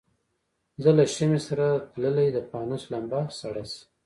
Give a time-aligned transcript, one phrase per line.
[0.81, 3.81] زه له شمعي سره تللی د پانوس لمبه سړه سي